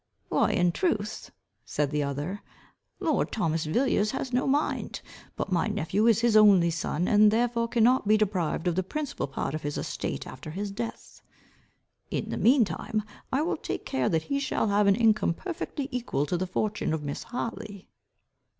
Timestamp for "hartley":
17.21-17.87